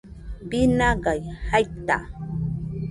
[0.49, 1.13] binagai
[1.47, 1.97] jaita